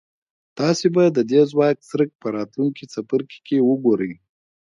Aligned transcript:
تاسې 0.59 0.87
به 0.95 1.03
د 1.11 1.19
دې 1.31 1.41
ځواک 1.51 1.77
څرک 1.89 2.09
په 2.21 2.27
راتلونکي 2.37 2.83
څپرکي 2.93 3.39
کې 3.47 3.57
وګورئ. 3.69 4.13